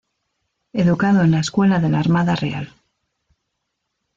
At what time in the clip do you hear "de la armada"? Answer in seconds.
1.79-2.33